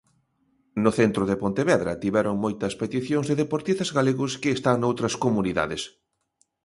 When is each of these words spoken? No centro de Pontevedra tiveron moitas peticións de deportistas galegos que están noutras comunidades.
No 0.83 0.91
centro 0.99 1.23
de 1.29 1.39
Pontevedra 1.43 1.99
tiveron 2.03 2.35
moitas 2.43 2.73
peticións 2.81 3.25
de 3.27 3.35
deportistas 3.43 3.93
galegos 3.97 4.31
que 4.41 4.51
están 4.57 4.75
noutras 4.79 5.13
comunidades. 5.23 5.81